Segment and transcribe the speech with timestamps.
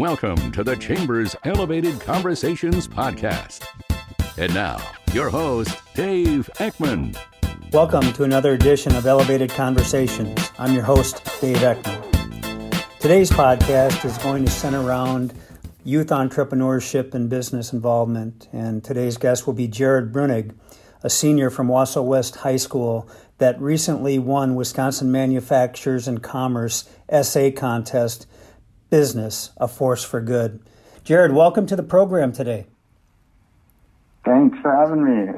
[0.00, 3.66] Welcome to the Chambers Elevated Conversations podcast.
[4.38, 4.80] And now,
[5.12, 7.14] your host, Dave Eckmann.
[7.70, 10.52] Welcome to another edition of Elevated Conversations.
[10.58, 12.98] I'm your host, Dave Eckmann.
[12.98, 15.34] Today's podcast is going to center around
[15.84, 18.48] youth entrepreneurship and business involvement.
[18.54, 20.54] And today's guest will be Jared Brunig,
[21.02, 27.50] a senior from Wausau West High School that recently won Wisconsin Manufacturers and Commerce essay
[27.50, 28.26] contest
[28.90, 30.60] business, a force for good.
[31.04, 32.66] Jared, welcome to the program today.
[34.24, 35.32] Thanks for having me.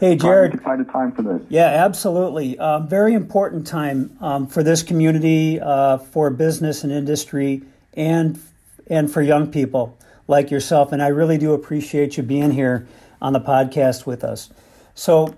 [0.00, 0.54] Hey, Jared.
[0.54, 1.42] Excited time for this.
[1.48, 2.58] Yeah, absolutely.
[2.58, 7.62] Uh, very important time um, for this community, uh, for business and industry,
[7.94, 8.40] and
[8.88, 9.96] and for young people
[10.26, 10.92] like yourself.
[10.92, 12.86] And I really do appreciate you being here
[13.22, 14.50] on the podcast with us.
[14.94, 15.34] So,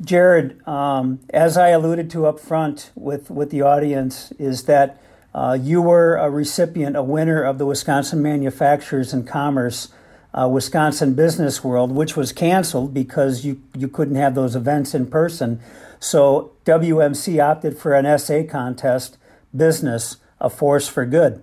[0.00, 5.00] Jared, um, as I alluded to up front with with the audience, is that
[5.34, 9.88] uh, you were a recipient, a winner of the Wisconsin Manufacturers and Commerce
[10.32, 15.06] uh, Wisconsin Business World, which was canceled because you, you couldn't have those events in
[15.06, 15.60] person.
[16.00, 19.16] So WMC opted for an essay contest,
[19.56, 21.42] Business, a Force for Good,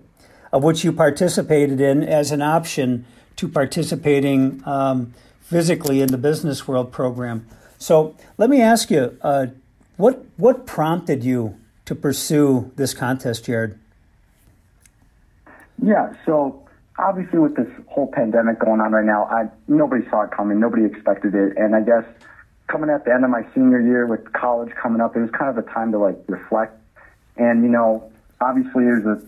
[0.52, 6.68] of which you participated in as an option to participating um, physically in the Business
[6.68, 7.46] World program.
[7.78, 9.46] So let me ask you, uh,
[9.96, 13.78] what, what prompted you to pursue this contest, Jared?
[15.80, 16.66] Yeah, so
[16.98, 20.84] obviously with this whole pandemic going on right now, I nobody saw it coming, nobody
[20.84, 22.04] expected it, and I guess
[22.66, 25.56] coming at the end of my senior year with college coming up, it was kind
[25.56, 26.78] of a time to like reflect.
[27.36, 29.22] And you know, obviously there's a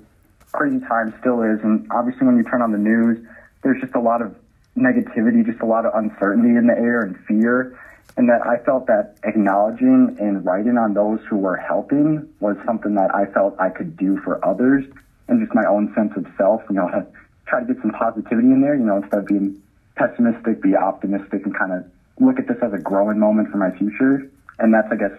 [0.53, 3.19] crazy time, still is, and obviously when you turn on the news,
[3.63, 4.35] there's just a lot of
[4.77, 7.79] negativity, just a lot of uncertainty in the air and fear.
[8.17, 12.95] And that I felt that acknowledging and writing on those who were helping was something
[12.95, 14.85] that I felt I could do for others
[15.29, 17.07] and just my own sense of self, you know,
[17.47, 19.61] try to get some positivity in there, you know, instead of being
[19.97, 21.85] pessimistic, be optimistic and kind of
[22.21, 24.31] look at this as a growing moment for my future.
[24.59, 25.13] And that's, I guess,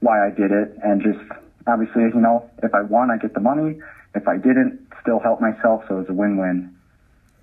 [0.00, 0.76] why I did it.
[0.82, 1.20] And just
[1.66, 3.80] obviously, you know, if I won, I get the money.
[4.14, 5.84] If I didn't, still help myself.
[5.88, 6.74] So it's a win-win.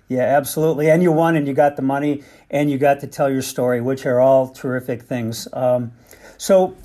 [0.08, 0.90] Yeah, absolutely.
[0.90, 3.80] And you won and you got the money and you got to tell your story,
[3.80, 5.48] which are all terrific things.
[5.52, 5.92] Um,
[6.36, 6.76] so,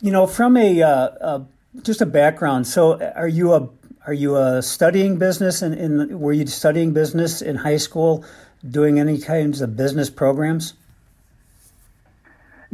[0.00, 1.40] you know, from a, uh,
[1.82, 3.68] just a background, so are you a
[4.06, 5.62] are you uh, studying business?
[5.62, 8.24] In, in were you studying business in high school,
[8.68, 10.74] doing any kinds of business programs?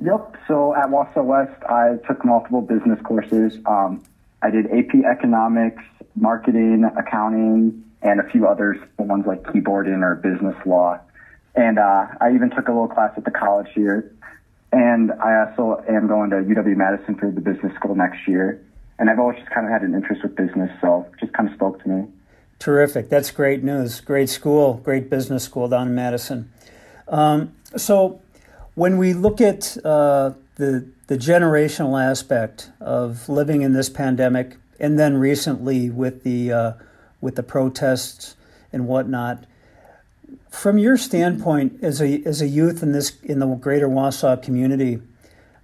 [0.03, 0.37] Yep.
[0.49, 3.59] So at Wausau West, I took multiple business courses.
[3.67, 4.03] Um,
[4.43, 5.83] I did AP Economics,
[6.17, 10.99] Marketing, Accounting, and a few others, the ones like keyboarding or business law.
[11.55, 14.13] And uh, I even took a little class at the college here.
[14.73, 18.65] And I also am going to UW Madison for the business school next year
[19.01, 21.55] and I've always just kind of had an interest with business, so just kind of
[21.55, 22.07] spoke to me.
[22.59, 23.09] Terrific.
[23.09, 24.01] That's great news.
[24.01, 26.53] Great school, great business school down in Madison.
[27.09, 28.21] Um, so,
[28.75, 34.99] when we look at uh, the the generational aspect of living in this pandemic, and
[34.99, 36.73] then recently with the uh,
[37.23, 38.37] with the protests
[38.71, 39.45] and whatnot,
[40.51, 45.01] from your standpoint as a as a youth in this in the greater Wausau community,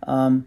[0.05, 0.47] um,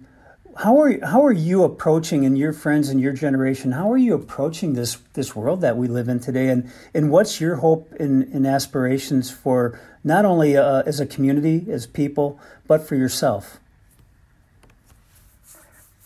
[0.59, 4.13] how are how are you approaching and your friends and your generation how are you
[4.13, 6.49] approaching this this world that we live in today?
[6.49, 11.87] And and what's your hope and, aspirations for not only uh, as a community as
[11.87, 13.59] people but for yourself?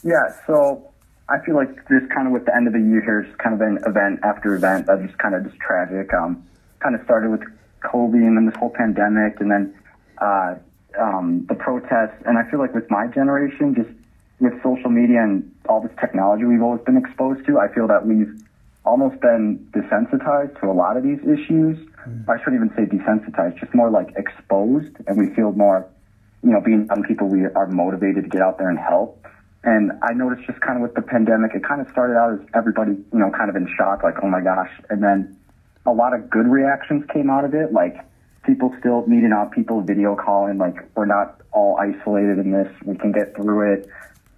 [0.04, 0.88] Yeah so
[1.30, 3.56] i feel like this kind of with the end of the year here is kind
[3.56, 6.14] of an event after event that just kind of just tragic.
[6.14, 6.46] Um
[6.80, 7.42] kind of started with
[7.82, 9.74] kobe and then this whole pandemic and then
[10.20, 10.56] uh
[11.00, 12.22] um the protests.
[12.28, 13.90] And i feel like with my generation just
[14.44, 18.06] with social media and all this technology we've always been exposed to, I feel that
[18.06, 18.36] we've
[18.84, 21.80] almost been desensitized to a lot of these issues.
[22.04, 22.28] Mm.
[22.28, 25.88] I shouldn't even say desensitized, just more like exposed, and we feel more,
[26.44, 29.26] you know, being young people, we are motivated to get out there and help.
[29.64, 32.46] And I noticed just kind of with the pandemic, it kind of started out as
[32.54, 34.72] everybody, you know, kind of in shock, like, oh my gosh.
[34.90, 35.38] And then
[35.86, 37.96] a lot of good reactions came out of it, like
[38.46, 42.98] people still meeting out, people video calling, like, we're not all isolated in this, we
[42.98, 43.90] can get through it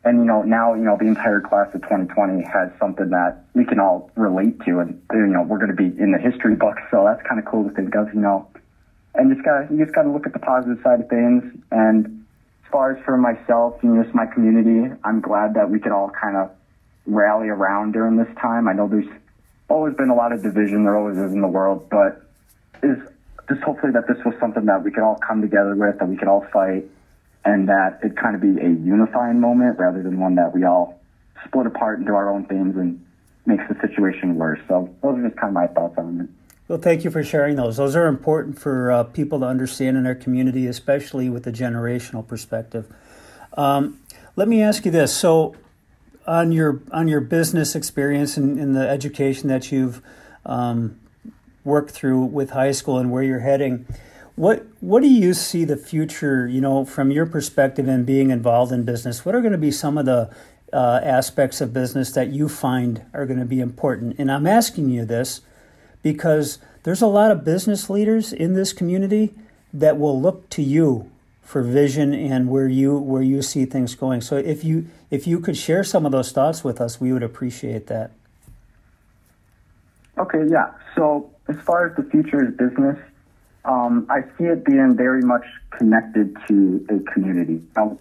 [0.06, 3.66] and you know now you know the entire class of 2020 has something that we
[3.66, 6.82] can all relate to and you know we're going to be in the history books
[6.92, 8.48] so that's kind of cool to think of you know.
[9.16, 11.44] And just got you just got to look at the positive side of things.
[11.72, 12.26] And
[12.66, 16.12] as far as for myself and just my community i'm glad that we could all
[16.12, 16.52] kind of
[17.06, 18.68] rally around during this time.
[18.68, 19.10] I know there's
[19.70, 22.22] always been a lot of division there always is in the world but
[22.84, 22.98] is
[23.50, 26.18] just hopefully that this was something that we could all come together with that we
[26.18, 26.86] could all fight
[27.46, 31.00] and that it kind of be a unifying moment rather than one that we all
[31.46, 33.06] split apart into our own things and
[33.46, 34.60] makes the situation worse.
[34.68, 36.30] So those are just kind of my thoughts on it.
[36.68, 37.78] Well, thank you for sharing those.
[37.78, 42.28] Those are important for uh, people to understand in our community, especially with the generational
[42.28, 42.92] perspective.
[43.54, 44.00] Um,
[44.36, 45.56] let me ask you this: so,
[46.26, 50.02] on your on your business experience and, in the education that you've
[50.44, 51.00] um,
[51.64, 53.86] worked through with high school and where you're heading,
[54.36, 56.48] what what do you see the future?
[56.48, 59.72] You know, from your perspective and being involved in business, what are going to be
[59.72, 60.30] some of the
[60.74, 64.20] uh, aspects of business that you find are going to be important?
[64.20, 65.42] And I'm asking you this
[66.04, 69.34] because there's a lot of business leaders in this community
[69.74, 71.10] that will look to you
[71.42, 74.20] for vision and where you where you see things going.
[74.20, 77.24] So if you if you could share some of those thoughts with us, we would
[77.24, 78.12] appreciate that.
[80.18, 80.74] Okay, yeah.
[80.96, 82.98] So as far as the future of business,
[83.66, 87.62] um, I see it being very much connected to a community.
[87.76, 87.98] Now,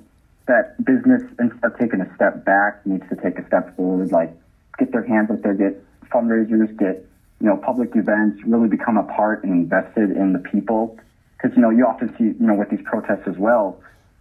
[0.47, 4.33] that business, instead of taking a step back, needs to take a step forward, like
[4.79, 7.07] get their hands up there, get fundraisers, get
[7.41, 10.99] you know, public events, really become a part and invested in the people.
[11.37, 13.81] Because, you know, you often see, you know, with these protests as well,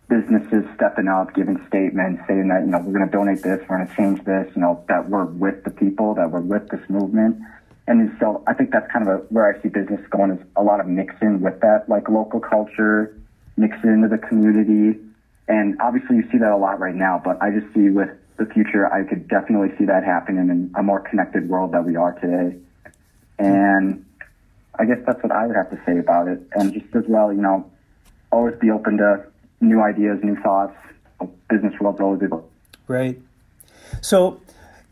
[0.10, 3.78] businesses stepping up, giving statements, saying that, you know, we're going to donate this, we're
[3.78, 6.82] going to change this, you know, that we're with the people, that we're with this
[6.90, 7.38] movement.
[7.88, 10.64] And so I think that's kind of a, where I see business going is a
[10.64, 13.18] lot of mixing with that, like local culture,
[13.58, 15.00] mixing into the community.
[15.48, 18.46] And obviously you see that a lot right now, but I just see with the
[18.46, 22.14] future, I could definitely see that happening in a more connected world that we are
[22.14, 22.58] today.
[23.38, 24.06] And
[24.80, 26.42] I guess that's what I would have to say about it.
[26.54, 27.70] And just as well, you know,
[28.32, 29.26] always be open to
[29.62, 30.76] new ideas, new thoughts.
[31.50, 32.50] Business world's always able.
[32.88, 33.20] Right.
[34.02, 34.42] So,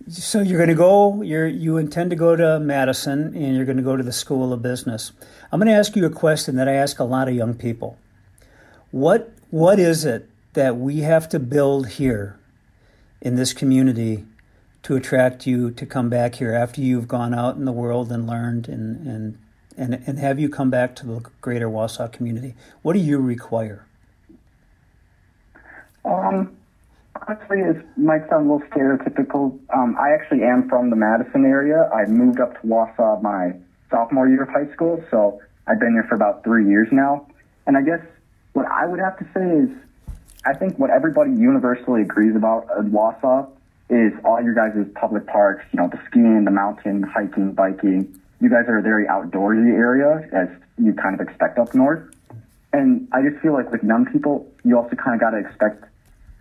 [0.07, 1.21] so you're going to go.
[1.21, 4.53] You're you intend to go to Madison, and you're going to go to the School
[4.53, 5.11] of Business.
[5.51, 7.97] I'm going to ask you a question that I ask a lot of young people.
[8.91, 12.39] What what is it that we have to build here
[13.21, 14.25] in this community
[14.83, 18.27] to attract you to come back here after you've gone out in the world and
[18.27, 19.37] learned and and
[19.77, 22.55] and, and have you come back to the greater Wausau community?
[22.81, 23.87] What do you require?
[26.03, 26.57] Um,
[27.31, 29.57] honestly, it might sound a little stereotypical.
[29.73, 31.89] Um, I actually am from the Madison area.
[31.93, 33.53] I moved up to Wausau my
[33.89, 37.27] sophomore year of high school, so I've been here for about three years now.
[37.67, 38.01] And I guess
[38.53, 39.69] what I would have to say is,
[40.45, 43.49] I think what everybody universally agrees about in Wausau
[43.89, 48.19] is all your guys' public parks, you know, the skiing, the mountain, hiking, biking.
[48.39, 52.03] You guys are a very outdoorsy area, as you kind of expect up north.
[52.73, 55.83] And I just feel like with young people, you also kind of got to expect,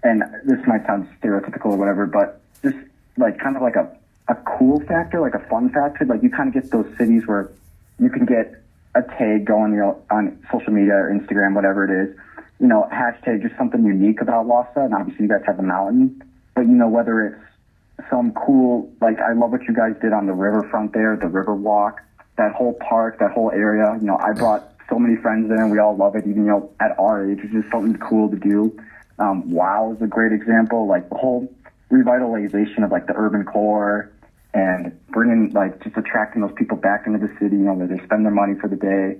[0.02, 2.76] and this might sound stereotypical or whatever, but just
[3.16, 3.90] like kind of like a,
[4.28, 6.04] a cool factor, like a fun factor.
[6.04, 7.50] Like you kind of get those cities where
[7.98, 8.62] you can get
[8.94, 12.16] a tag going, you know, on social media or Instagram, whatever it is,
[12.58, 14.84] you know, hashtag just something unique about Wausau.
[14.84, 16.22] And obviously you guys have the mountain
[16.60, 20.26] but you know, whether it's some cool, like I love what you guys did on
[20.26, 22.02] the riverfront there, the river walk,
[22.36, 23.96] that whole park, that whole area.
[23.98, 26.50] You know, I brought so many friends there and we all love it, even, you
[26.50, 27.38] know, at our age.
[27.42, 28.78] It's just something cool to do.
[29.20, 30.88] Um, WOW is a great example.
[30.88, 31.52] Like the whole
[31.92, 34.10] revitalization of like the urban core
[34.52, 38.02] and bringing, like, just attracting those people back into the city, you know, where they
[38.04, 39.16] spend their money for the day.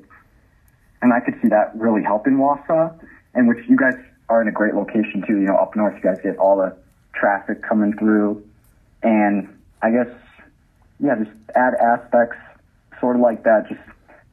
[1.02, 2.98] And I could see that really helping Wausau,
[3.34, 3.94] and which you guys
[4.28, 5.34] are in a great location too.
[5.34, 6.76] You know, up north, you guys get all the
[7.14, 8.44] traffic coming through.
[9.02, 10.08] And I guess,
[10.98, 12.36] yeah, just add aspects
[13.00, 13.80] sort of like that, just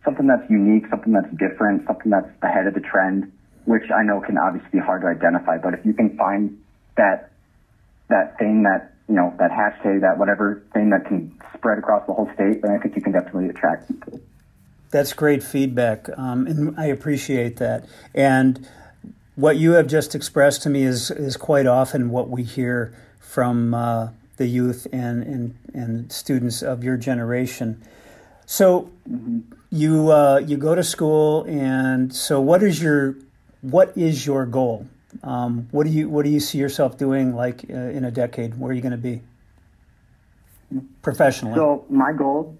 [0.03, 3.32] something that's unique, something that's different, something that's ahead of the trend,
[3.67, 5.57] which I know can obviously be hard to identify.
[5.57, 6.57] But if you can find
[6.95, 7.31] that,
[8.07, 12.13] that thing that, you know, that hashtag, that whatever thing that can spread across the
[12.13, 14.21] whole state, then I think you can definitely attract people.
[14.89, 17.86] That's great feedback, um, and I appreciate that.
[18.15, 18.65] And
[19.36, 23.74] what you have just expressed to me is is quite often what we hear from
[23.74, 27.83] uh, the youth and, and and students of your generation.
[28.45, 28.89] So
[29.69, 33.17] you uh, you go to school, and so what is your
[33.62, 34.88] what is your goal?
[35.24, 38.60] Um, what do you what do you see yourself doing like uh, in a decade?
[38.60, 39.22] Where are you going to be
[41.02, 41.56] professionally?
[41.56, 42.58] So my goal,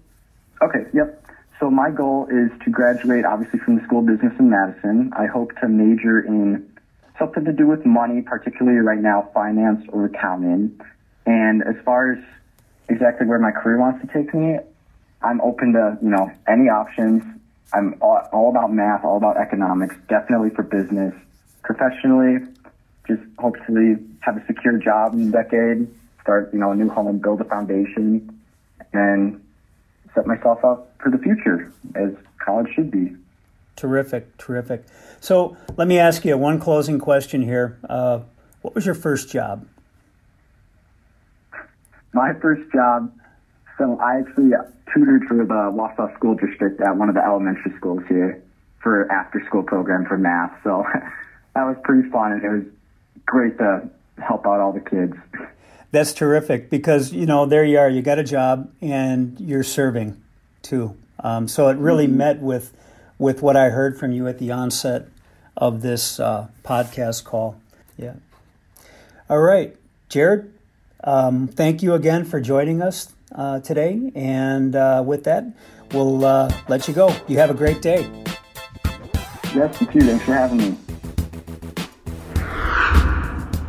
[0.62, 1.24] okay, yep.
[1.60, 5.12] So my goal is to graduate, obviously, from the School of Business in Madison.
[5.16, 6.68] I hope to major in
[7.18, 10.80] something to do with money, particularly right now, finance or accounting.
[11.26, 12.24] And as far as
[12.88, 14.58] exactly where my career wants to take me,
[15.20, 17.24] I'm open to, you know, any options.
[17.72, 21.14] I'm all, all about math, all about economics, definitely for business.
[21.62, 22.46] Professionally,
[23.06, 25.88] just hopefully have a secure job in a decade,
[26.22, 28.40] start, you know, a new home and build a foundation
[28.92, 29.44] and
[30.14, 32.10] set myself up for the future as
[32.44, 33.14] college should be.
[33.76, 34.84] Terrific, terrific.
[35.20, 37.78] So let me ask you one closing question here.
[37.88, 38.20] Uh,
[38.62, 39.66] what was your first job?
[42.12, 43.12] My first job,
[43.78, 44.50] So I actually
[44.92, 48.42] tutored for the Wausau School District at one of the elementary schools here
[48.82, 50.52] for after school program for math.
[50.64, 50.84] So
[51.54, 52.64] that was pretty fun and it was
[53.24, 55.14] great to help out all the kids.
[55.90, 57.88] That's terrific because you know there you are.
[57.88, 60.20] You got a job and you're serving
[60.60, 60.96] too.
[61.20, 62.18] Um, so it really mm-hmm.
[62.18, 62.76] met with
[63.18, 65.08] with what I heard from you at the onset
[65.56, 67.60] of this uh, podcast call.
[67.96, 68.14] Yeah.
[69.30, 69.76] All right,
[70.08, 70.52] Jared.
[71.02, 74.10] Um, thank you again for joining us uh, today.
[74.14, 75.44] And uh, with that,
[75.92, 77.14] we'll uh, let you go.
[77.26, 78.10] You have a great day.
[79.54, 80.00] Yes, you too.
[80.00, 80.76] Thanks for having me.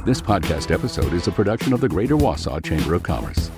[0.05, 3.48] This podcast episode is a production of the Greater Wausau Chamber of Commerce.